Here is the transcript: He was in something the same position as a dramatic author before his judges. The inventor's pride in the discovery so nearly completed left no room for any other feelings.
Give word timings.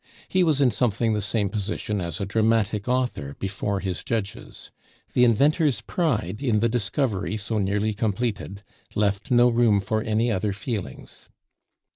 He 0.27 0.43
was 0.43 0.61
in 0.61 0.71
something 0.71 1.13
the 1.13 1.21
same 1.21 1.47
position 1.47 2.01
as 2.01 2.19
a 2.19 2.25
dramatic 2.25 2.87
author 2.87 3.35
before 3.37 3.81
his 3.81 4.03
judges. 4.03 4.71
The 5.13 5.23
inventor's 5.23 5.81
pride 5.81 6.41
in 6.41 6.59
the 6.59 6.67
discovery 6.67 7.37
so 7.37 7.59
nearly 7.59 7.93
completed 7.93 8.63
left 8.95 9.29
no 9.29 9.47
room 9.47 9.79
for 9.79 10.01
any 10.01 10.31
other 10.31 10.53
feelings. 10.53 11.29